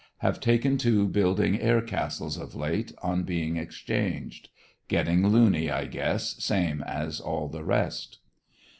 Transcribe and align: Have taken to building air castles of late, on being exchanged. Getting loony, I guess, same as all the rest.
Have 0.17 0.39
taken 0.39 0.79
to 0.79 1.07
building 1.07 1.59
air 1.61 1.79
castles 1.79 2.35
of 2.35 2.55
late, 2.55 2.91
on 3.03 3.21
being 3.21 3.57
exchanged. 3.57 4.49
Getting 4.87 5.27
loony, 5.27 5.69
I 5.69 5.85
guess, 5.85 6.43
same 6.43 6.81
as 6.81 7.19
all 7.19 7.47
the 7.47 7.63
rest. 7.63 8.17